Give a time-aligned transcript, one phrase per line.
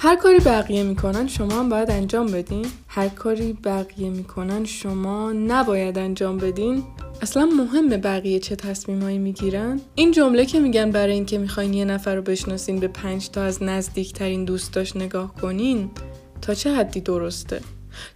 [0.00, 2.66] هر کاری بقیه می‌کنن شما هم باید انجام بدین.
[2.88, 6.84] هر کاری بقیه می‌کنن شما نباید انجام بدین.
[7.22, 9.80] اصلا مهمه بقیه چه تصمیمایی می‌گیرن.
[9.94, 13.62] این جمله که میگن برای اینکه می‌خواین یه نفر رو بشناسین به پنج تا از
[13.62, 15.90] نزدیکترین دوستاش نگاه کنین
[16.42, 17.60] تا چه حدی درسته؟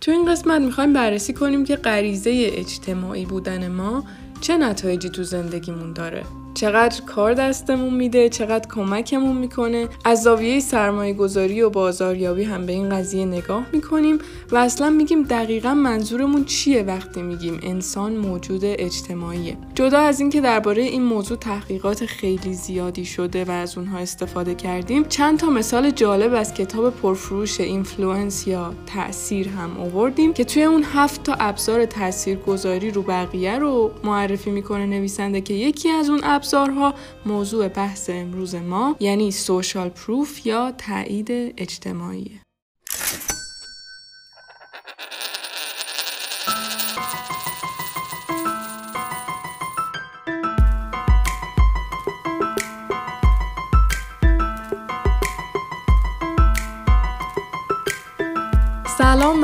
[0.01, 4.05] تو این قسمت می‌خوایم بررسی کنیم که غریزه اجتماعی بودن ما
[4.41, 6.23] چه نتایجی تو زندگیمون داره.
[6.55, 9.88] چقدر کار دستمون میده چقدر کمکمون می‌کنه.
[10.05, 14.19] از زاویه سرمایه گذاری و بازاریابی هم به این قضیه نگاه می‌کنیم
[14.52, 19.56] و اصلا میگیم دقیقا منظورمون چیه وقتی میگیم انسان موجود اجتماعیه.
[19.75, 25.05] جدا از اینکه درباره این موضوع تحقیقات خیلی زیادی شده و از اونها استفاده کردیم
[25.05, 30.84] چند تا مثال جالب از کتاب پرفروش Influence یا تاثیر هم آوردیم که توی اون
[30.95, 36.95] هفت تا ابزار تاثیرگذاری روی بقیه رو معرفی می‌کنه نویسنده که یکی از اون ابزارها
[37.27, 42.42] موضوع بحث امروز ما یعنی social proof یا تایید اجتماعی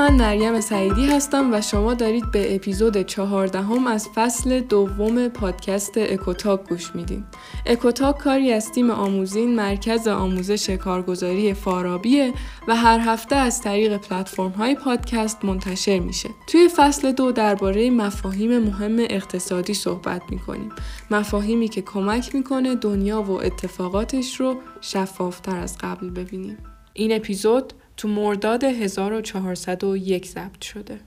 [0.09, 6.69] من مریم سعیدی هستم و شما دارید به اپیزود چهاردهم از فصل دوم پادکست اکوتاک
[6.69, 7.25] گوش میدین.
[7.67, 12.33] اکوتاک کاری از تیم آموزین مرکز آموزش کارگزاری فارابیه
[12.69, 16.29] و هر هفته از طریق پلتفرم های پادکست منتشر میشه.
[16.47, 20.73] توی فصل دو درباره مفاهیم مهم اقتصادی صحبت می‌کنیم.
[21.11, 26.59] مفاهیمی که کمک می‌کنه دنیا و اتفاقاتش رو شفافتر از قبل ببینیم.
[26.93, 31.01] این اپیزود تو مرداد 1401 ضبط شده.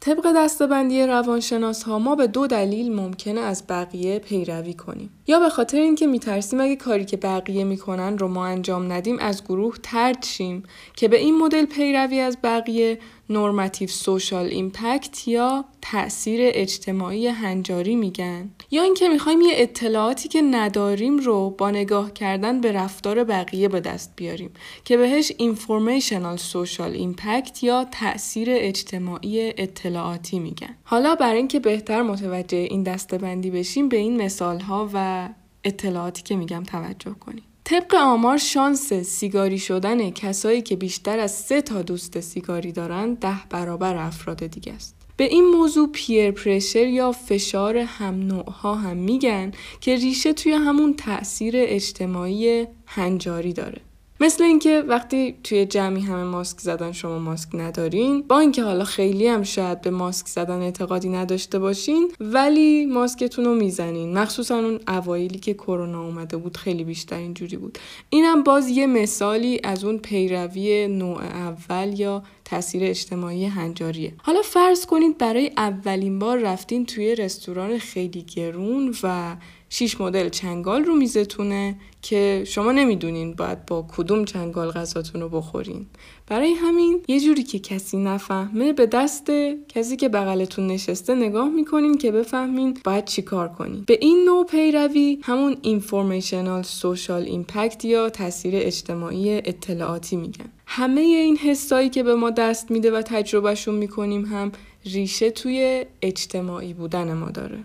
[0.00, 5.48] طبق دسته‌بندی روانشناس ها ما به دو دلیل ممکنه از بقیه پیروی کنیم یا به
[5.48, 10.24] خاطر اینکه میترسیم اگه کاری که بقیه می‌کنن رو ما انجام ندیم از گروه طرد
[10.24, 10.62] شیم
[10.96, 12.98] که به این مدل پیروی از بقیه
[13.30, 18.50] normative social impact یا تاثیر اجتماعی هنجاری میگن.
[18.70, 23.80] یا اینکه می‌خوایم یه اطلاعاتی که نداریم رو با نگاه کردن به رفتار بقیه به
[23.80, 24.50] دست بیاریم
[24.84, 30.76] که بهش informational social impact یا تاثیر اجتماعی اطلاعاتی میگن.
[30.84, 35.28] حالا برای اینکه بهتر متوجه این دسته‌بندی بشیم به این مثال ها و
[35.64, 37.44] اطلاعاتی که میگم توجه کنیم.
[37.64, 43.36] طبق آمار شانس سیگاری شدن کسایی که بیشتر از سه تا دوست سیگاری دارن ده
[43.50, 44.96] برابر افراد دیگه است.
[45.16, 50.52] به این موضوع پیر پرشر یا فشار هم نوع ها هم میگن که ریشه توی
[50.52, 53.80] همون تاثیر اجتماعی هنجاری داره.
[54.20, 58.22] مثل اینکه وقتی توی جمعی همه ماسک زدن شما ماسک ندارین.
[58.22, 63.54] با اینکه حالا خیلی هم شاید به ماسک زدن اعتقادی نداشته باشین ولی ماسکتون رو
[63.54, 64.18] می‌زنین.
[64.18, 67.78] مخصوصا اون اوایلی که کرونا اومده بود خیلی بیشتر اینجوری بود.
[68.10, 74.12] اینم باز یه مثالی از اون پیروی نوع اول یا تاثیر اجتماعی هنجاریه.
[74.22, 79.36] حالا فرض کنید برای اولین بار رفتین توی رستوران خیلی گرون و
[79.76, 85.86] شیش مدل چنگال رو میزتونه که شما نمی‌دونین باید با کدوم چنگال غذاتون رو بخورین.
[86.26, 89.30] برای همین یه جوری که کسی نفهمه به دست
[89.68, 93.84] کسی که بغلتون نشسته نگاه می‌کنین که بفهمین باید چیکار کنین.
[93.86, 100.52] به این نوع پیروی همون اینفورمیشنال سوشال ایمپکت یا تاثیر اجتماعی اطلاعاتی میگن.
[100.66, 104.52] همه این حسایی که به ما دست میده و تجربهشون می‌کنیم هم
[104.84, 107.58] ریشه توی اجتماعی بودن ما داره.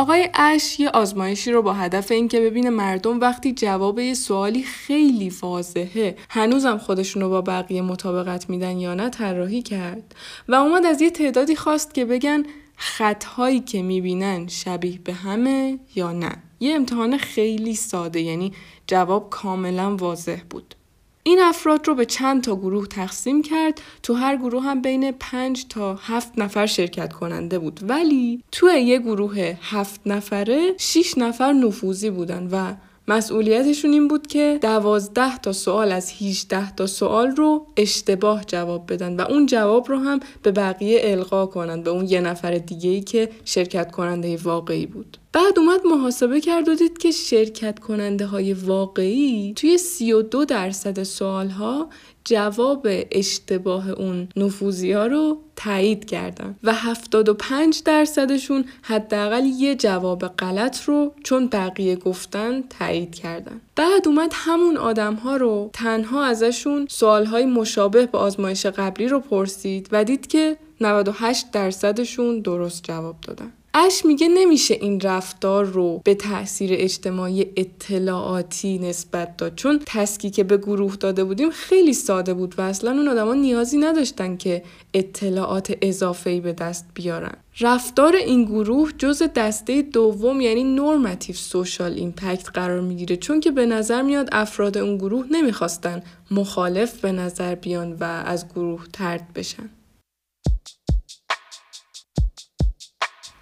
[0.00, 5.32] آقای اش یه آزمایشی رو با هدف اینکه ببینه مردم وقتی جواب یه سوالی خیلی
[5.42, 10.14] واضحه هنوزم خودشون رو با بقیه مطابقت میدن یا نه طراحی کرد
[10.48, 12.42] و اومد از یه تعدادی خواست که بگن
[12.76, 16.32] خطهایی که می‌بینن شبیه به همه یا نه.
[16.60, 18.52] یه امتحان خیلی ساده یعنی
[18.86, 20.74] جواب کاملا واضح بود.
[21.22, 25.66] این افراد رو به چند تا گروه تقسیم کرد تو هر گروه هم بین پنج
[25.68, 32.10] تا هفت نفر شرکت کننده بود ولی تو یه گروه هفت نفره 6 نفر نفوذی
[32.10, 32.74] بودن و
[33.08, 39.16] مسئولیتشون این بود که دوازده تا سوال از 18 تا سوال رو اشتباه جواب بدن
[39.16, 43.00] و اون جواب رو هم به بقیه القا کنن به اون یه نفر دیگه ای
[43.00, 45.16] که شرکت کننده واقعی بود.
[45.32, 51.48] بعد اومد محاسبه کرد و دید که شرکت کننده های واقعی توی 32 درصد سوال
[51.48, 51.88] ها
[52.24, 60.84] جواب اشتباه اون نفوزی ها رو تایید کردن و 75 درصدشون حداقل یه جواب غلط
[60.84, 63.60] رو چون بقیه گفتن تایید کردن.
[63.76, 69.20] بعد اومد همون آدم ها رو تنها ازشون سوال های مشابه به آزمایش قبلی رو
[69.20, 73.52] پرسید و دید که 98 درصدشون درست جواب دادن.
[73.74, 79.54] اش میگه نمیشه این رفتار رو به تاثیر اجتماعی اطلاعاتی نسبت داد.
[79.54, 83.78] چون تسکی که به گروه داده بودیم خیلی ساده بود و اصلا اون آدما نیازی
[83.78, 84.62] نداشتن که
[84.94, 87.34] اطلاعات اضافه به دست بیارن.
[87.60, 93.16] رفتار این گروه جز دسته دوم یعنی نورماتیو سوشال ایمپکت قرار می‌گیره.
[93.16, 98.48] چون که به نظر میاد افراد اون گروه نمی‌خواستن مخالف به نظر بیان و از
[98.48, 99.70] گروه ترد بشن.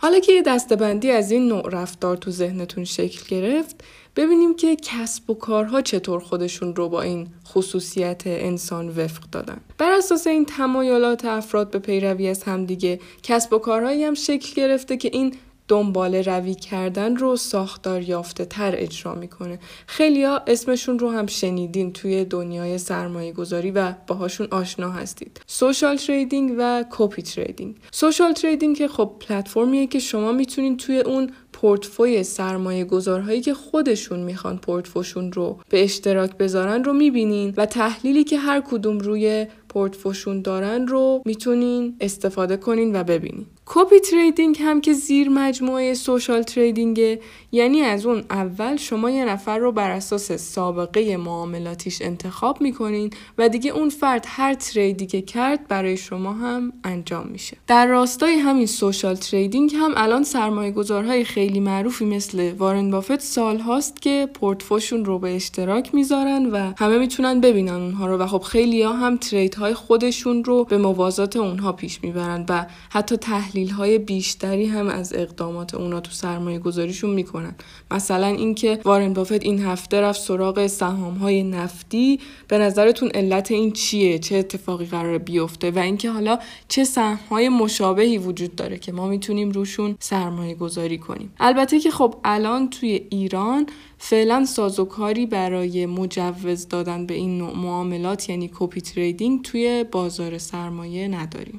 [0.01, 3.85] حالا که یه دستبندی از این نوع رفتار تو ذهنتون شکل گرفت
[4.17, 9.61] ببینیم که کسب و کارها چطور خودشون رو با این خصوصیت انسان وفق دادن.
[9.79, 14.97] بر اساس این تمایلات افراد به پیروی از همدیگه کسب و کارهایی هم شکل گرفته
[14.97, 15.35] که این
[15.69, 19.59] دنبال روی کردن رو ساختار یافته تر اجرا می‌کنه.
[19.87, 25.41] خیلی ها اسمشون رو هم شنیدین توی دنیای سرمایه گذاری و باهاشون آشنا هستید.
[25.47, 31.31] social trading و copy trading social trading که خب پلتفرمیه که شما می‌تونین توی اون
[31.53, 38.25] پورتفوی سرمایه گذارهایی که خودشون می‌خوان پورتفوشون رو به اشتراک بذارن رو می‌بینین و تحلیلی
[38.25, 43.47] که هر کدوم روی پورتفوشون دارن رو می‌تونین استفاده کنین و ببینین.
[43.71, 47.21] copy trading هم که زیر مجموعه social trading ه
[47.53, 53.49] یعنی از اون اول شما یه نفر رو بر اساس سابقه معاملاتیش انتخاب می‌کنین و
[53.49, 57.57] دیگه اون فرد هر تریدی که کرد برای شما هم انجام میشه.
[57.67, 63.59] در راستای همین سوشال تریدینگ هم الان سرمایه گذارهای خیلی معروفی مثل وارن بافت سال
[63.59, 68.43] هاست که پورتفوشون رو به اشتراک می‌ذارن و همه می‌تونن ببینن اونها رو و خب
[68.43, 73.58] خیلی ها هم ترید های خودشون رو به موازات اونها پیش می‌برن و حتی تحلیل
[73.67, 77.55] های بیشتری هم از اقدامات اونا تو سرمایه گذاریشون می‌کنن.
[77.91, 82.21] مثلا اینکه وارن بافت این هفته رفت سراغ سهام های نفتی.
[82.49, 86.39] به نظرتون علت این چیه؟ چه اتفاقی قرار بیفته؟ و اینکه حالا
[86.69, 91.33] چه سهم های مشابهی وجود داره که ما می‌تونیم روشون سرمایه گذاری کنیم.
[91.41, 93.67] البته که خب الان توی ایران
[93.99, 101.09] فعلا سازوکاری برای مجوز دادن به این نوع معاملات یعنی کپی تریدینگ توی بازار سرمایه
[101.09, 101.59] نداریم.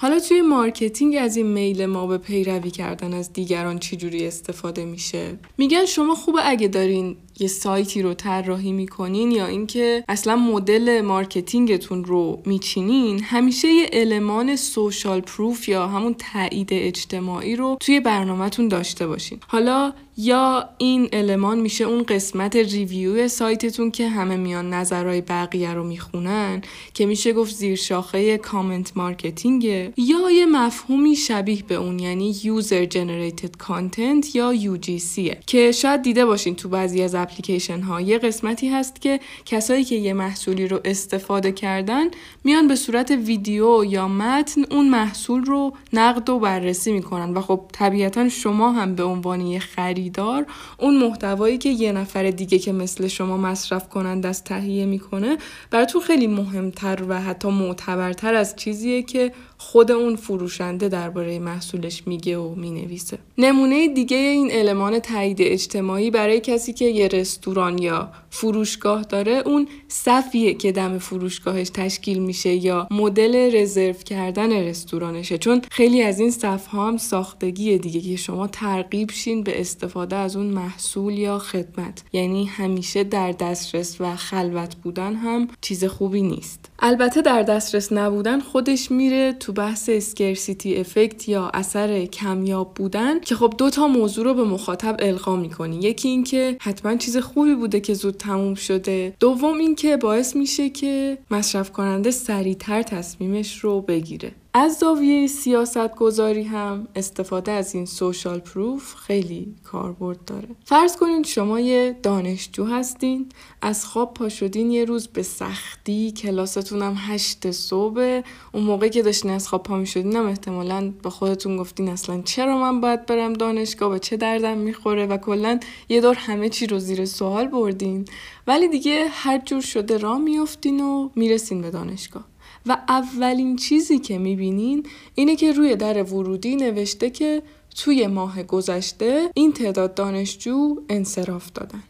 [0.00, 5.38] حالا توی marketing از این میل ما به پیروی کردن از دیگران چجوری استفاده میشه؟
[5.58, 11.78] میگن شما خوبه اگه دارین یه سایتی رو طراحی می‌کنین یا اینکه اصلا مدل marketing
[11.78, 18.68] تون رو میچینین همیشه یه المان social proof یا همون تایید اجتماعی رو توی برنامهتون
[18.68, 19.38] داشته باشین.
[19.48, 25.84] حالا یا این المان میشه اون قسمت review سایتتون که همه میان نظرهای بقیه رو
[25.84, 26.62] می‌خونن
[26.94, 32.36] که میشه گفت زیر شاخه content marketing ه یا یه مفهومی شبیه به اون یعنی
[32.42, 38.18] user generated content یا UGC که شاید دیده باشین تو بعضی از اپلیکیشن ها یه
[38.18, 42.04] قسمتی هست که کسایی که یه محصولی رو استفاده کردن
[42.44, 47.34] میان به صورت ویدیو یا متن اون محصول رو نقد و بررسی می‌کنن.
[47.34, 50.46] و خب طبیعتا شما هم به عنوان یه خریدار
[50.78, 55.38] اون محتوایی که یه نفر دیگه که مثل شما مصرف کننده‌ست تهیه می‌کنه
[55.70, 62.38] براتون خیلی مهمتر و حتی معتبرتر از چیزیه که خود اون فروشنده درباره محصولش میگه
[62.38, 63.18] و می‌نویسه.
[63.38, 69.68] نمونه دیگه این المان تایید اجتماعی برای کسی که یه رستوران یا فروشگاه داره اون
[69.88, 75.38] صفیه که دم فروشگاهش تشکیل میشه یا مدل رزرو کردن رستورانشه.
[75.38, 80.16] چون خیلی از این صف ها هم ساختگی دیگه که شما ترغیب شین به استفاده
[80.16, 82.02] از اون محصول یا خدمت.
[82.12, 86.70] یعنی همیشه در دسترس و خلوت بودن هم چیز خوبی نیست.
[86.78, 93.34] البته در دسترس نبودن خودش میره تو بحث اسکرسیتی افکت یا اثر کمیاب بودن که
[93.34, 95.76] خب دو تا موضوع رو به مخاطب القا می‌کنی.
[95.76, 99.14] یکی اینکه حتما چیز خوبی بوده که زود تموم شده.
[99.20, 104.32] دوم اینکه باعث میشه که مصرف کننده سریعتر تصمیمش رو بگیره.
[104.54, 110.48] از زاویه سیاست گذاری هم استفاده از این سوشال پروف خیلی کاربرد داره.
[110.64, 113.28] فرض کنید شما یه دانشجو هستین
[113.62, 118.20] از خواب پا شدین یه روز به سختی کلاستون هم هشت صبح
[118.52, 122.22] اون موقع که داشتین از خواب پا می شدین هم احتمالا به خودتون گفتین اصلا
[122.22, 126.66] چرا من باید برم دانشگاه به چه دردم می‌خوره و کلا یه دور همه چی
[126.66, 128.04] رو زیر سوال بردین.
[128.46, 132.24] ولی دیگه هر جور شده را میافتین و می‌رسین به دانشگاه.
[132.70, 137.42] و اولین چیزی که می‌بینین اینه که روی در ورودی نوشته که
[137.76, 141.82] توی ماه گذشته این تعداد دانشجو انصراف دادن.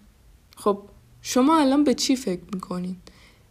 [0.56, 0.78] خب
[1.22, 2.96] شما الان به چی فکر می‌کنین؟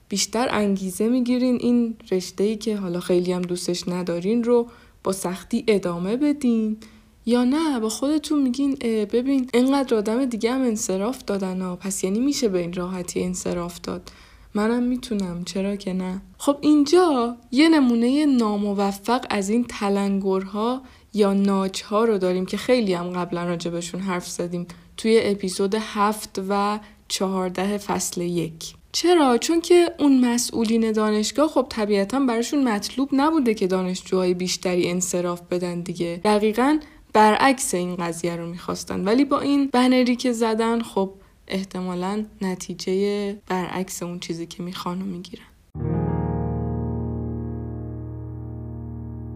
[0.09, 4.67] بیشتر انگیزه می‌گیرین این رشته ای که حالا خیلی هم دوستش ندارین رو
[5.03, 6.77] با سختی ادامه بدین؟
[7.25, 8.75] یا نه با خودتون میگین
[9.13, 11.75] ببین اینقدر آدم دیگه هم انصراف دادن ها.
[11.75, 14.11] پس یعنی میشه به این راحتی انصراف داد؟
[14.53, 15.43] منم می‌تونم.
[15.45, 20.81] چرا که نه؟ خب اینجا یه نمونه ناموفق از این تلنگرها
[21.13, 26.79] یا ناچها رو داریم که خیلی هم قبلا راجبشون حرف زدیم توی اپیزود هفت و
[27.07, 28.73] چهارده فصل یک.
[28.91, 35.41] چرا؟ چون که اون مسئولین دانشگاه خب طبیعتا براشون مطلوب نبوده که دانشجوهای بیشتری انصراف
[35.41, 36.21] بدن دیگه.
[36.23, 36.79] دقیقا
[37.13, 39.03] برعکس این قضیه رو می‌خواستن.
[39.03, 41.13] ولی با این بنری که زدن خب
[41.49, 45.43] احتمالا نتیجه برعکس اون چیزی که می‌خوان و می‌گیرن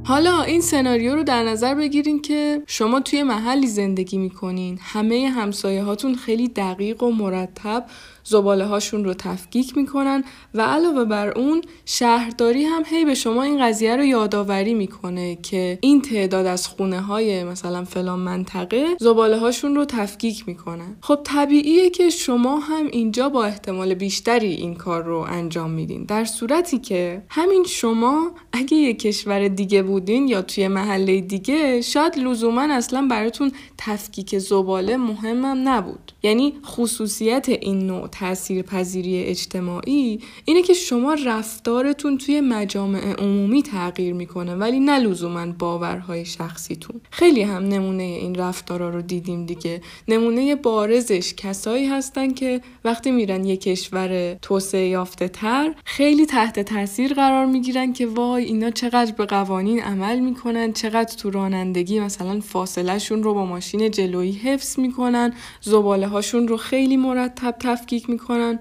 [0.05, 5.83] حالا این سناریو رو در نظر بگیرین که شما توی محلی زندگی می‌کنین همه همسایه
[5.83, 7.85] هاتون خیلی دقیق و مرتب
[8.23, 13.67] زباله هاشون رو تفکیک می‌کنن و علاوه بر اون شهرداری هم هی به شما این
[13.67, 19.75] قضیه رو یادآوری می‌کنه که این تعداد از خونه های مثلا فلان منطقه زباله هاشون
[19.75, 20.97] رو تفکیک می‌کنن.
[21.01, 26.03] خب طبیعیه که شما هم اینجا با احتمال بیشتری این کار رو انجام میدین.
[26.03, 32.19] در صورتی که همین شما اگه یه کشور دیگه بودین یا توی محله دیگه شاید
[32.19, 36.11] لزوما اصلا براتون تفکیک زباله مهمم نبود.
[36.23, 44.13] یعنی خصوصیت این نوع تأثیر پذیری اجتماعی اینه که شما رفتارتون توی مجامع عمومی تغییر
[44.13, 47.01] می‌کنه ولی نه لزوما باورهای شخصیتون.
[47.11, 49.81] خیلی هم نمونه این رفتارا رو دیدیم دیگه.
[50.07, 57.13] نمونه بارزش کسایی هستن که وقتی میرن یه کشور توسعه یافته تر خیلی تحت تاثیر
[57.13, 62.99] قرار می‌گیرن که وای اینا چقدر به قوانین عمل می‌کنن چقدر تو رانندگی مثلا فاصله
[62.99, 68.59] شون رو با ماشین جلویی حفظ می‌کنن زباله هاشون رو خیلی مرتب تفکیک می‌کنن.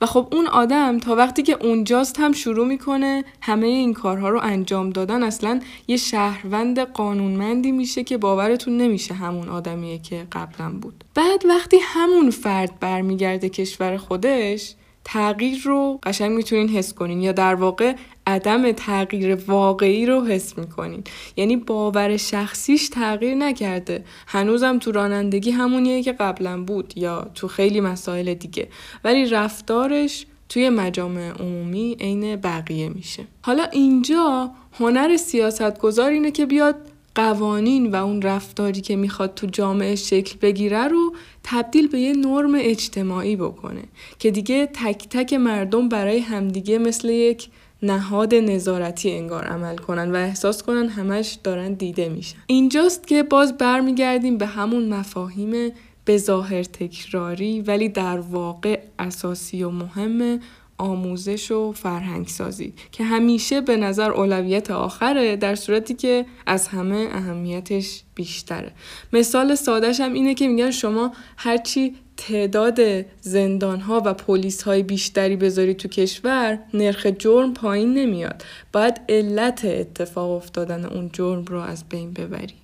[0.00, 4.40] و خب اون آدم تا وقتی که اونجاست هم شروع می‌کنه همه این کارها رو
[4.42, 5.22] انجام دادن.
[5.22, 11.04] اصلا یه شهروند قانونمندی میشه که باورتون نمیشه همون آدمیه که قبلا بود.
[11.14, 17.54] بعد وقتی همون فرد برمیگرده کشور خودش تغییر رو قشنگ می‌تونین حس کنین یا در
[17.54, 17.94] واقع
[18.26, 21.04] عدم تغییر واقعی رو حس می‌کنین.
[21.36, 24.04] یعنی باور شخصیش تغییر نکرده.
[24.26, 28.68] هنوزم تو رانندگی همونیه که قبلا بود یا تو خیلی مسائل دیگه.
[29.04, 33.24] ولی رفتارش توی مجامع عمومی عین بقیه میشه.
[33.42, 39.94] حالا اینجا هنر سیاستگذار اینه که بیاد قوانین و اون رفتاری که می‌خواد تو جامعه
[39.94, 41.14] شکل بگیره رو
[41.44, 43.82] تبدیل به یه نرم اجتماعی بکنه
[44.18, 47.48] که دیگه تک تک مردم برای همدیگه مثل یک
[47.82, 52.38] نهاد نظارتی انگار عمل کنن و احساس کنن همش دارن دیده میشن.
[52.46, 55.72] اینجاست که باز برمیگردیم به همون مفاهیم
[56.04, 60.40] به ظاهر تکراری ولی در واقع اساسی و مهم
[60.82, 67.08] آموزش و فرهنگ سازی که همیشه به نظر اولویت آخره در صورتی که از همه
[67.12, 68.72] اهمیتش بیشتره.
[69.12, 72.80] مثال سادش هم اینه که میگن شما هرچی تعداد
[73.20, 78.44] زندان ها و پلیس های بیشتری بذاری تو کشور نرخ جرم پایین نمیاد.
[78.72, 82.61] باید علت اتفاق افتادن اون جرم رو از بین ببری.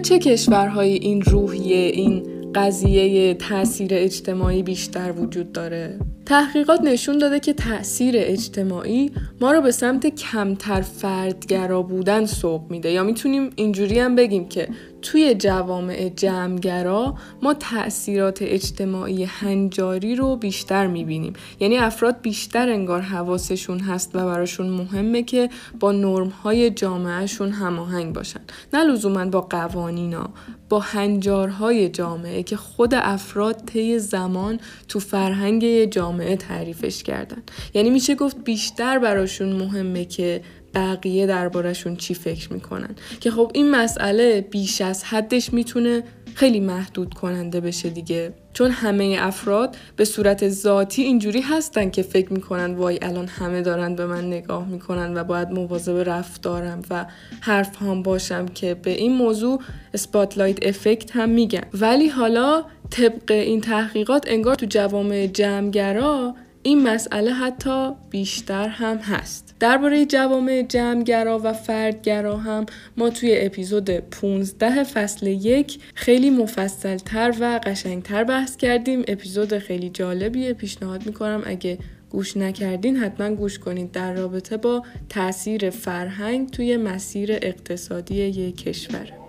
[0.00, 2.22] چه کشورهایی این روحیه این
[2.54, 9.70] قضیه تاثیر اجتماعی بیشتر وجود داره؟ تحقیقات نشون داده که تاثیر اجتماعی ما رو به
[9.70, 12.90] سمت کمتر فردگرا بودن سوق میده.
[12.90, 14.68] یا می‌تونیم اینجوری هم بگیم که
[15.02, 21.32] توی جوامع جمعگرا ما تاثیرات اجتماعی هنجاری رو بیشتر می‌بینیم.
[21.60, 28.40] یعنی افراد بیشتر انگار حواسشون هست و براشون مهمه که با نرمهای جامعهشون هماهنگ باشن.
[28.72, 30.30] نه لزوما با قوانینا
[30.68, 37.42] با هنجارهای جامعه که خود افراد طی زمان تو فرهنگ جامعه تعریفش کردن.
[37.74, 40.42] یعنی میشه گفت بیشتر براشون مهمه که
[40.74, 42.96] بقیه دربارشون چی فکر می‌کنن.
[43.20, 46.02] که خب این مسئله بیش از حدش می‌تونه
[46.34, 48.34] خیلی محدود کننده بشه دیگه.
[48.56, 53.94] چون همه افراد به صورت ذاتی اینجوری هستن که فکر می‌کنن وای الان همه دارن
[53.94, 57.06] به من نگاه می‌کنن و باید مواظب رفتارم و
[57.40, 59.60] حرف هم باشم که به این موضوع
[59.94, 61.64] اسپاتلایت افکت هم میگن.
[61.74, 69.45] ولی حالا طبق این تحقیقات انگار تو جوامع جمعگرا این مسئله حتی بیشتر هم هست.
[69.60, 77.60] درباره جوامع جمعگرا و فردگرا هم ما توی اپیزود 15 فصل یک خیلی مفصلتر و
[77.64, 79.04] قشنگتر بحث کردیم.
[79.08, 81.78] اپیزود خیلی جالبیه پیشنهاد می‌کنم اگه
[82.10, 83.92] گوش نکردین حتما گوش کنید.
[83.92, 89.25] در رابطه با تاثیر فرهنگ توی مسیر اقتصادی یک کشور.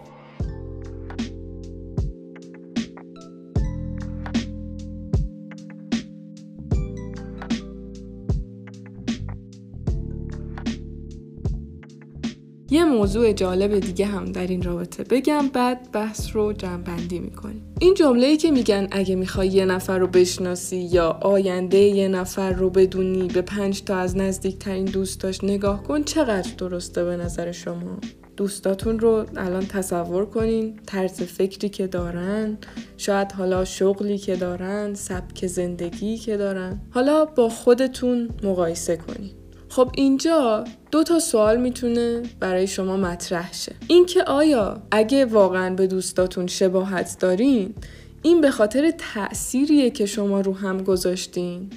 [12.78, 17.62] یه موضوع جالب دیگه هم در این رابطه بگم بعد بحث رو جمعبندی می‌کنیم.
[17.80, 22.70] این جمله که میگن اگه می‌خوای یه نفر رو بشناسی یا آینده یه نفر رو
[22.70, 27.98] بدونی به پنج تا از نزدیکترین دوستاش نگاه کن چقدر درسته به نظر شما؟
[28.38, 32.58] دوستاتون رو الان تصور کنین طرز فکری که دارن
[32.98, 36.82] شاید حالا شغلی که دارن سبک زندگی که دارن.
[36.90, 39.37] حالا با خودتون مقایسه کنین.
[39.78, 43.76] خب اینجا دو تا سوال می‌تونه برای شما مطرح شه.
[43.88, 47.74] اینکه آیا اگه واقعا به دوستاتون شباهت دارین
[48.22, 51.70] این به خاطر تأثیریه که شما رو هم گذاشتین؟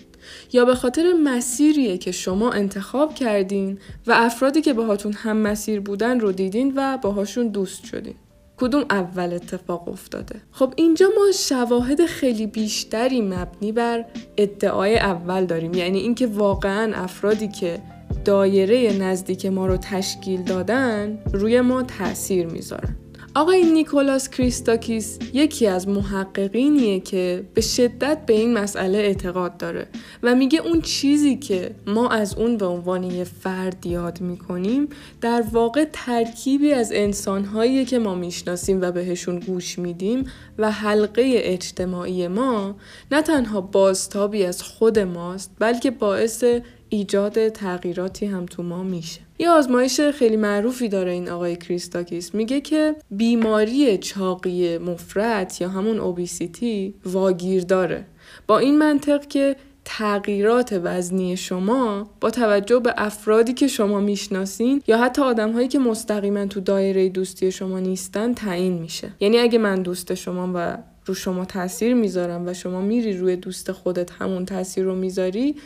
[0.53, 6.21] یا به خاطر مسیریه که شما انتخاب کردین و افرادی که باهاتون هم مسیر بودن
[6.21, 8.15] رو دیدین و باهاشون دوست شدین؟
[8.61, 14.05] کدوم اول اتفاق افتاده؟ خب اینجا ما شواهد خیلی بیشتری مبنی بر
[14.37, 15.75] ادعای اول داریم.
[15.75, 17.79] یعنی اینکه واقعا افرادی که
[18.25, 22.97] دایره نزدیک ما رو تشکیل دادن روی ما تاثیر می‌ذارن.
[23.35, 29.87] آقای نیکولاس کریستاکیس یکی از محققینیه که به شدت به این مسئله اعتقاد داره
[30.23, 34.89] و میگه اون چیزی که ما از اون به عنوان یه فرد یاد می‌کنیم
[35.21, 40.25] در واقع ترکیبی از انسانهایی که ما می‌شناسیم و بهشون گوش میدیم
[40.59, 42.77] و حلقه اجتماعی ما
[43.11, 46.45] نه تنها بازتابی از خود ماست بلکه باعث
[46.91, 49.21] ایجاد تغییراتی هم تو ما میشه.
[49.39, 52.35] یه آزمایش خیلی معروفی داره این آقای کریستاکیس.
[52.35, 58.07] میگه که بیماری چاقی مفرد یا همون اوبیسیتی واگیر داره.
[58.47, 64.99] با این منطق که تغییرات وزنی شما با توجه به افرادی که شما می‌شناسین یا
[64.99, 69.13] حتی آدمهایی که مستقیما تو دایره دوستی شما نیستن تعیین میشه.
[69.21, 73.73] یعنی اگه من دوست شما و رو شما تاثیر می‌ذارم و شما میری روی دوست
[73.73, 75.57] خودت همون تاثیر رو می‌ذاری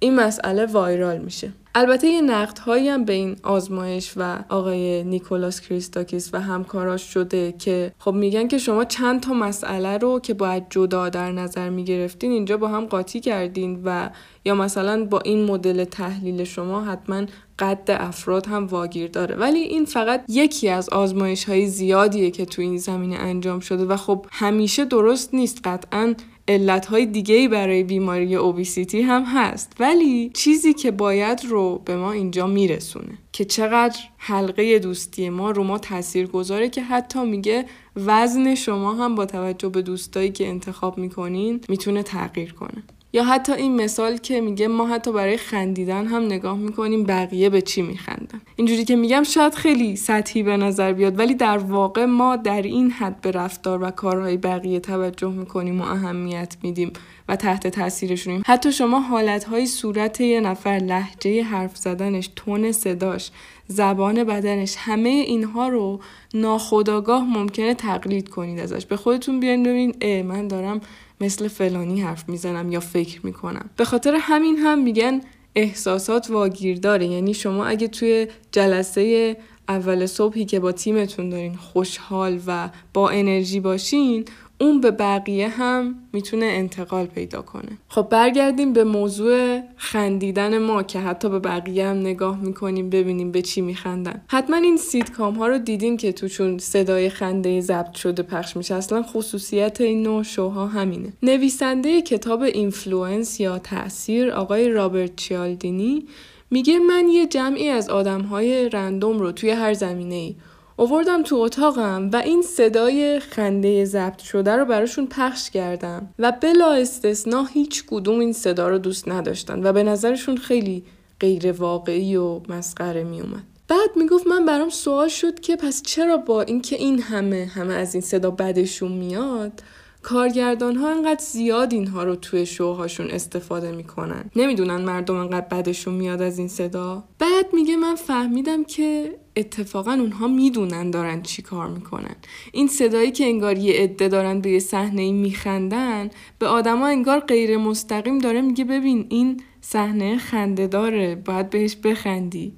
[0.00, 1.52] این مسئله وایرال میشه.
[1.74, 7.52] البته یه نقد هایی هم به این آزمایش و آقای نیکولاس کریستاکیس و همکاراش شده
[7.52, 12.30] که خب میگن که شما چند تا مسئله رو که باید جدا در نظر می‌گرفتین
[12.32, 14.10] اینجا با هم قاطی کردین و
[14.44, 17.26] یا مثلا با این مدل تحلیل شما حتما
[17.58, 19.36] قد افراد هم واگیر داره.
[19.36, 23.96] ولی این فقط یکی از آزمایش های زیادیه که تو این زمینه انجام شده و
[23.96, 25.60] خب همیشه درست نیست.
[25.64, 26.14] قطعا
[26.48, 29.72] علتهای دیگه برای بیماری اوبیسیتی هم هست.
[29.80, 35.64] ولی چیزی که باید رو به ما اینجا میرسونه که چقدر حلقه دوستی ما رو
[35.64, 37.64] ما تاثیر گذاره که حتی میگه
[37.96, 42.82] وزن شما هم با توجه به دوستایی که انتخاب می‌کنین می‌تونه تغییر کنه.
[43.12, 47.60] یا حتی این مثال که میگه ما حتی برای خندیدن هم نگاه می‌کنیم بقیه به
[47.60, 48.40] چی میخندن.
[48.56, 52.90] اینجوری که میگم شاید خیلی سطحی به نظر بیاد ولی در واقع ما در این
[52.90, 56.92] حد به رفتار و کارهای بقیه توجه می‌کنیم و اهمیت میدیم
[57.28, 63.30] و تحت تاثیرشونیم حتی شما حالتهای صورت یه نفر لحجه حرف زدنش تون صداش
[63.66, 66.00] زبان بدنش همه اینها رو
[66.34, 68.86] ناخداگاه ممکنه تقلید کنید ازش.
[68.86, 70.80] به خودتون بیاین ببینید من دارم
[71.20, 73.70] مثل فلانی حرف می‌زنم یا فکر می‌کنم.
[73.76, 75.20] به خاطر همین هم میگن
[75.54, 79.36] احساسات واگیر داره یعنی شما اگه توی جلسه
[79.68, 84.24] اول صبحی که با تیمتون دارین خوشحال و با انرژی باشین
[84.60, 87.78] اون به بقیه هم می‌تونه انتقال پیدا کنه.
[87.88, 93.42] خب برگردیم به موضوع خندیدن ما که حتی به بقیه هم نگاه می‌کنیم ببینیم به
[93.42, 94.22] چی میخندن.
[94.28, 98.74] حتما این سیدکام ها رو دیدین که توشون صدای خنده ضبط شده پخش میشه.
[98.74, 101.12] اصلا خصوصیت این نوع شوها همینه.
[101.22, 106.06] نویسنده کتاب Influence یا تاثیر آقای رابرت چیالدینی
[106.50, 110.34] میگه من یه جمعی از آدم های رندوم رو توی هر زمینه ای
[110.80, 116.72] اووردم تو اتاقم و این صدای خنده ضبط شده رو براشون پخش کردم و بلا
[116.72, 120.84] استثنا هیچ کدوم این صدا رو دوست نداشتن و به نظرشون خیلی
[121.20, 123.42] غیر واقعی و مسخره می اومد.
[123.68, 127.94] بعد می‌گفت من برام سوال شد که پس چرا با اینکه این همه همه از
[127.94, 129.62] این صدا بدشون میاد
[130.02, 134.30] کارگردان ها انقدر زیاد اینها رو توی شوهاشون استفاده می‌کنن.
[134.36, 137.04] نمی‌دونن مردم انقدر بدشون میاد از این صدا.
[137.18, 142.16] بعد میگه من فهمیدم که اتفاقا اونها می‌دونن دارن چی کار می‌کنن.
[142.52, 147.56] این صدایی که انگار یه عده دارن به یه صحنه میخندن به آدما انگار غیر
[147.56, 152.52] مستقیم داره میگه ببین این صحنه خنده داره باید بهش بخندی.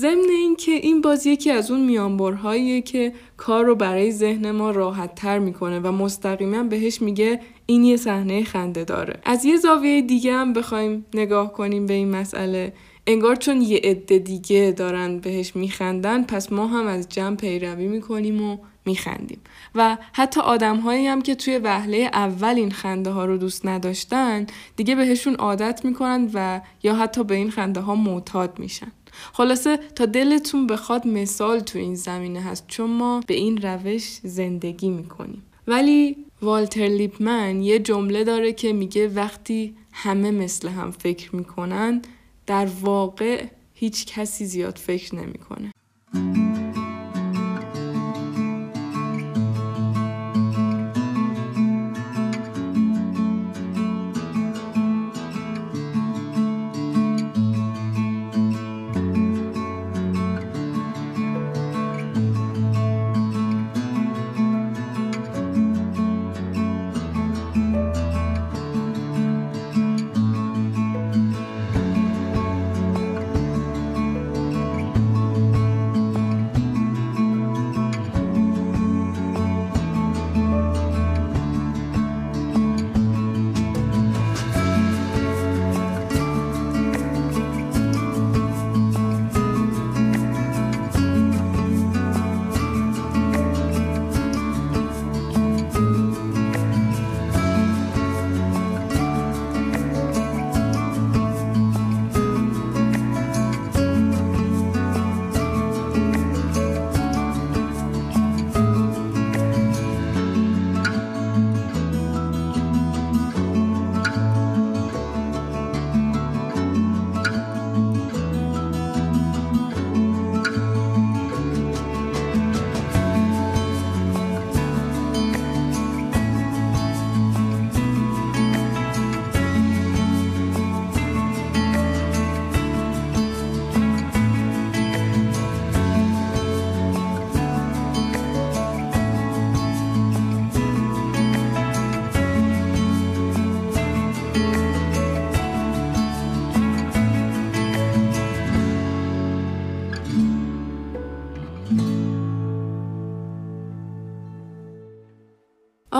[0.00, 5.14] ضمن اینکه این باز یکی از اون میانبرهاییه که کار رو برای ذهن ما راحت
[5.14, 9.20] تر می‌کنه و مستقیما بهش میگه این یه صحنه خنده داره.
[9.24, 12.72] از یه زاویه دیگه هم بخوایم نگاه کنیم به این مسئله.
[13.06, 18.42] انگار چون یه عده دیگه دارن بهش میخندن پس ما هم از جمع پیروی می‌کنیم
[18.42, 19.40] و میخندیم.
[19.74, 24.46] و حتی آدم هایی هم که توی وهله اول این خنده ها رو دوست نداشتن
[24.76, 28.92] دیگه بهشون عادت می‌کنن و یا حتی به این خنده ها معتاد میشن.
[29.32, 34.88] خلاصه تا دلتون بخواد مثال تو این زمینه هست چون ما به این روش زندگی
[34.88, 42.02] می‌کنیم ولی والتر لیپمن یه جمله داره که میگه وقتی همه مثل هم فکر می‌کنن
[42.46, 45.72] در واقع هیچ کسی زیاد فکر نمی‌کنه.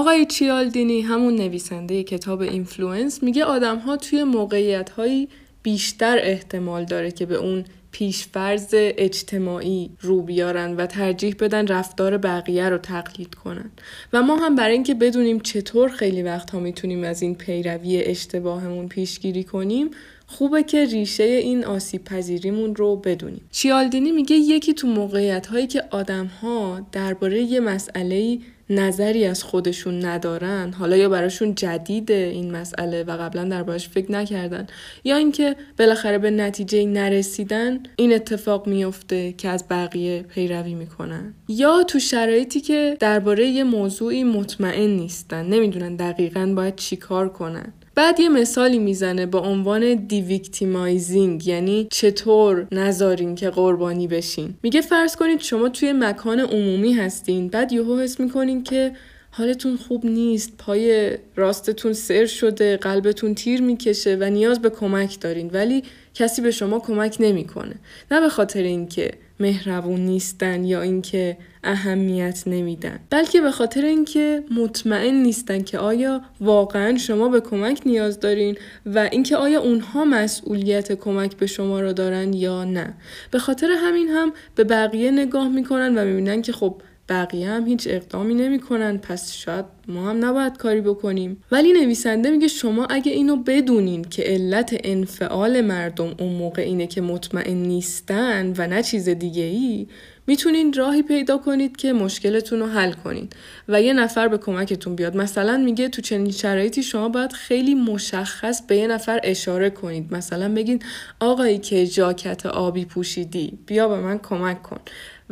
[0.05, 5.29] آقای چیالدینی همون نویسنده کتاب Influence میگه آدم ها توی موقعیت هایی
[5.63, 12.69] بیشتر احتمال داره که به اون پیش‌فرض اجتماعی رو بیارن و ترجیح بدن رفتار بقیه
[12.69, 13.71] رو تقلید کنن
[14.13, 19.45] و ما هم برای اینکه بدونیم چطور خیلی وقتها می‌تونیم از این پیروی اشتباهمون پیشگیری
[19.45, 19.91] کنیم
[20.27, 23.49] خوبه که ریشه این آسیب پذیریمون رو بدونیم.
[23.51, 28.39] چیالدینی میگه یکی تو موقعیت هایی که آدم ها درباره یه مسئله
[28.71, 34.67] نظری از خودشون ندارن؟ حالا یا براشون جدید این مسئله و قبلا دربارش فکر نکردن؟
[35.05, 41.83] یا اینکه بالاخره به نتیجه نرسیدن این اتفاق میفته که از بقیه پیروی می‌کنن؟ یا
[41.83, 48.29] تو شرایطی که درباره یه موضوعی مطمئن نیستن نمی‌دونن دقیقا باید چیکار کنن؟ بعد یه
[48.29, 54.55] مثالی می‌زنه با عنوان دیویکتیمایزینگ یعنی چطور نذارین که قربانی بشین.
[54.63, 58.93] میگه فرض کنید شما توی مکان عمومی هستین بعد یهو حس می‌کنین که
[59.31, 65.51] حالتون خوب نیست پای راستتون سر شده قلبتون تیر می‌کشه و نیاز به کمک دارین
[65.53, 65.83] ولی
[66.15, 67.75] کسی به شما کمک نمی‌کنه.
[68.11, 73.01] نه به خاطر اینکه مهربون نیستن یا اینکه اهمیت نمیدن.
[73.11, 78.99] بلکه به خاطر اینکه مطمئن نیستن که آیا واقعا شما به کمک نیاز دارین و
[79.13, 82.95] اینکه آیا اونها مسئولیت کمک به شما رو دارن یا نه.
[83.31, 87.87] به خاطر همین هم به بقیه نگاه می‌کنن و می‌بینن که خب بقیه هم هیچ
[87.91, 88.99] اقدامی نمی‌کنن.
[88.99, 91.43] پس شاید ما هم نباید کاری بکنیم.
[91.53, 97.01] ولی نویسنده میگه شما اگه اینو بدونین که علت انفعال مردم اون موقع اینه که
[97.01, 99.87] مطمئن نیستن و نه چیز دیگه ای
[100.27, 103.37] می‌تونین راهی پیدا کنید که مشکلتون رو حل کنید.
[103.69, 105.17] و یه نفر به کمکتون بیاد.
[105.17, 110.15] مثلا میگه تو چنین شرایطی شما باید خیلی مشخص به یه نفر اشاره کنید.
[110.15, 110.83] مثلا بگین
[111.21, 114.81] آقایی که جاکت آبی پوشیدی بیا به من کمک کن.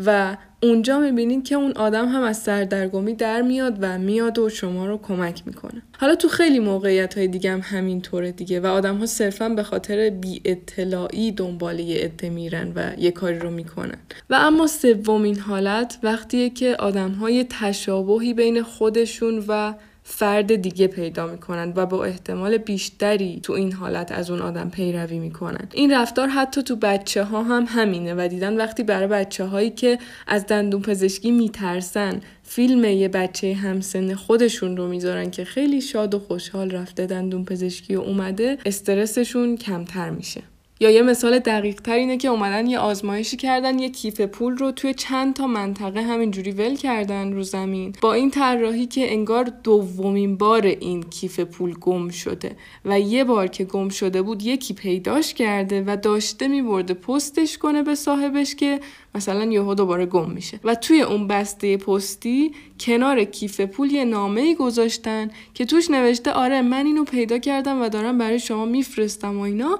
[0.06, 4.86] و اونجا می‌بینید که اون آدم هم از سردرگمی در میاد و میاد و شما
[4.86, 5.82] رو کمک می‌کنه.
[5.98, 9.62] حالا تو خیلی موقعیت های دیگه هم همین طوره دیگه و آدم ها صرفا به
[9.62, 13.98] خاطر بی اطلاعی دنبال یه عده میرن و یه کاری رو می‌کنن.
[14.30, 21.26] و اما سومین حالت وقتیه که آدم های تشابهی بین خودشون و فرد دیگه پیدا
[21.26, 26.28] می‌کنن و با احتمال بیشتری تو این حالت از اون آدم پیروی می‌کنن این رفتار
[26.28, 30.82] حتی تو بچه ها هم همینه و دیدن وقتی برای بچه هایی که از دندون
[30.82, 37.06] پزشکی میترسن فیلم یه بچه همسن خودشون رو می‌ذارن که خیلی شاد و خوشحال رفته
[37.06, 40.42] دندون پزشکی و اومده استرسشون کمتر میشه.
[40.82, 44.70] یا یه مثال دقیق تر اینه که اومدن یه آزمایشی کردن یه کیف پول رو
[44.70, 47.94] توی چند تا منطقه همینجوری ول کردن رو زمین.
[48.00, 53.46] با این طراحی که انگار دومین بار این کیف پول گم شده و یه بار
[53.46, 58.80] که گم شده بود یکی پیداش کرده و داشته میبرده پستش کنه به صاحبش که
[59.14, 60.60] مثلا یهو دوباره گم میشه.
[60.64, 66.62] و توی اون بسته پستی کنار کیف پول یه نامه گذاشتن که توش نوشته آره
[66.62, 69.78] من اینو پیدا کردم و دارم برای شما میفرستم و اینا.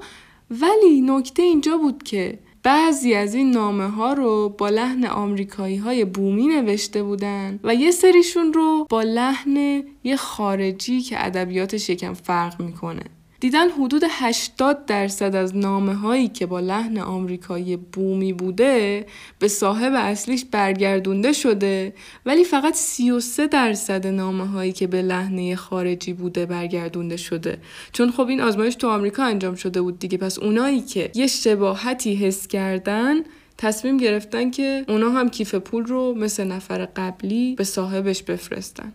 [0.50, 6.04] ولی نکته اینجا بود که بعضی از این نامه ها رو با لحن آمریکایی های
[6.04, 12.62] بومی نوشته بودن و یه سریشون رو با لحن یه خارجی که ادبیاتش یکم فرق
[12.62, 13.02] می‌کنه.
[13.42, 19.06] دیدن حدود 80 درصد از نامه هایی که با لحن آمریکایی بومی بوده
[19.38, 21.94] به صاحب اصلیش برگردونده شده
[22.26, 27.58] ولی فقط 33 درصد نامه هایی که به لحنه خارجی بوده برگردونده شده.
[27.92, 32.14] چون خب این آزمایش تو آمریکا انجام شده بود دیگه پس اونایی که یه شباهتی
[32.14, 33.16] حس کردن
[33.58, 38.92] تصمیم گرفتن که اونا هم کیف پول رو مثل نفر قبلی به صاحبش بفرستن.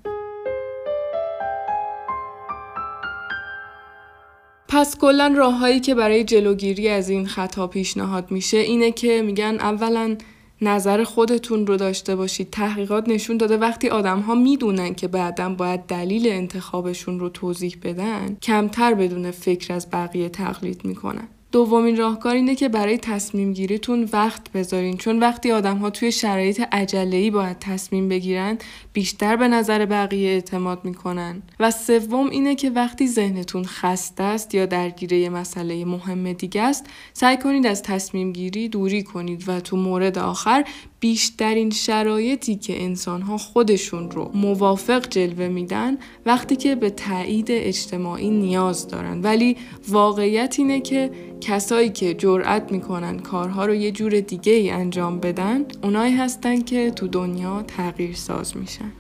[4.69, 10.17] پس کلا راههایی که برای جلوگیری از این خطا پیشنهاد میشه اینه که میگن اولا
[10.62, 12.49] نظر خودتون رو داشته باشید.
[12.49, 18.38] تحقیقات نشون داده وقتی آدم ها می‌دونن که بعدا باید دلیل انتخابشون رو توضیح بدن
[18.41, 21.27] کمتر بدون فکر از بقیه تقلید می‌کنن.
[21.51, 24.97] دومین راهکار اینه که برای تصمیم گیریتون وقت بذارین.
[24.97, 28.57] چون وقتی آدم ها توی شرایط عجله باید تصمیم بگیرن
[28.93, 31.41] بیشتر به نظر بقیه اعتماد می‌کنن.
[31.60, 37.38] و سوم اینه که وقتی ذهنتون خسته است یا درگیره مسئله مهم دیگه است سعی
[37.38, 40.65] کنید از تصمیم گیری دوری کنید و تو مورد آخر
[40.99, 48.88] بیشترین شرایطی که انسانها خودشون رو موافق جلوه میدن وقتی که به تایید اجتماعی نیاز
[48.88, 49.21] دارن.
[49.21, 49.57] ولی
[49.88, 55.65] واقعیت اینه که کسایی که جرأت می‌کنن کارها رو یه جور دیگه ای انجام بدن
[55.83, 58.91] اونایی هستن که تو دنیا تغییر ساز میشن.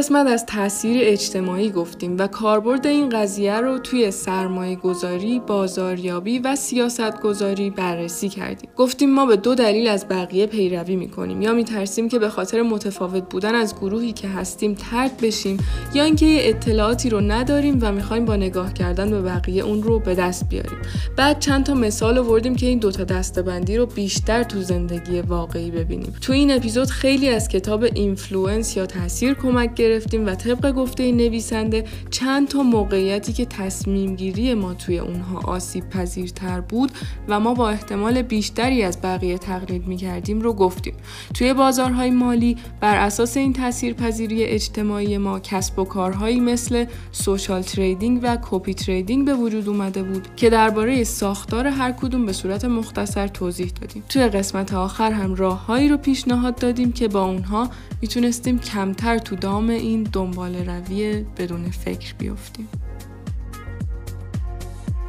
[0.00, 6.56] قسمت از تاثیر اجتماعی گفتیم و کاربرد این قضیه رو توی سرمایه گذاری، بازاریابی و
[6.56, 8.70] سیاست گذاری بررسی کردیم.
[8.76, 13.30] گفتیم ما به دو دلیل از بقیه پیروی می‌کنیم یا میترسیم که به خاطر متفاوت
[13.30, 15.56] بودن از گروهی که هستیم طرد بشیم
[15.94, 20.14] یا اینکه اطلاعاتی رو نداریم و می‌خوایم با نگاه کردن به بقیه اون رو به
[20.14, 20.78] دست بیاریم.
[21.16, 26.14] بعد چند تا مثال آوردیم که این دوتا دستبندی رو بیشتر تو زندگی واقعی ببینیم.
[26.20, 31.84] تو این اپیزود خیلی از کتاب Influence یا تاثیر کمک گرفتیم و طبق گفته نویسنده
[32.10, 36.92] چند تا موقعیتی که تصمیم گیری ما توی اونها آسیب پذیرتر بود
[37.28, 40.94] و ما با احتمال بیشتری از بقیه تقلید می کردیم رو گفتیم.
[41.34, 48.20] توی بازارهای مالی بر اساس این تاثیرپذیری اجتماعی ما کسب و کارهایی مثل social trading
[48.22, 53.28] و copy trading به وجود اومده بود که درباره ساختار هر کدوم به صورت مختصر
[53.28, 54.02] توضیح دادیم.
[54.08, 57.70] توی قسمت آخر هم راههایی رو پیشنهاد دادیم که با اونها
[58.02, 62.68] می‌تونستیم کمتر تو دام این دنبال روی بدون فکر بیفتیم.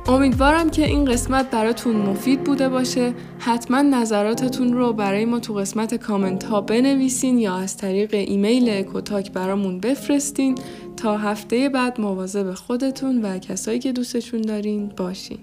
[0.08, 3.14] امیدوارم که این قسمت براتون مفید بوده باشه.
[3.40, 9.32] حتما نظراتتون رو برای ما تو قسمت کامنت ها بنویسین یا از طریق ایمیل اکوتاک
[9.32, 10.58] برامون بفرستین.
[10.98, 15.40] تا هفته بعد مواظب خودتون و کسایی که دوستشون دارین باشین.